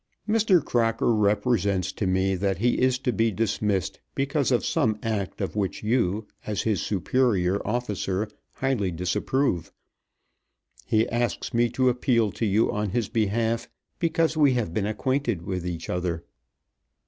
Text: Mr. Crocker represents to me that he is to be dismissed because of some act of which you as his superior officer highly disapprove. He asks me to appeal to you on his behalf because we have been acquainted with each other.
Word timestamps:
Mr. 0.27 0.65
Crocker 0.65 1.13
represents 1.13 1.91
to 1.91 2.07
me 2.07 2.33
that 2.33 2.57
he 2.57 2.81
is 2.81 2.97
to 2.97 3.13
be 3.13 3.29
dismissed 3.31 3.99
because 4.15 4.51
of 4.51 4.65
some 4.65 4.97
act 5.03 5.39
of 5.41 5.55
which 5.55 5.83
you 5.83 6.25
as 6.47 6.63
his 6.63 6.81
superior 6.81 7.61
officer 7.67 8.27
highly 8.53 8.89
disapprove. 8.89 9.71
He 10.87 11.07
asks 11.09 11.53
me 11.53 11.69
to 11.69 11.87
appeal 11.87 12.31
to 12.31 12.47
you 12.47 12.71
on 12.71 12.89
his 12.89 13.09
behalf 13.09 13.69
because 13.99 14.35
we 14.35 14.53
have 14.53 14.73
been 14.73 14.87
acquainted 14.87 15.43
with 15.43 15.67
each 15.67 15.87
other. 15.87 16.23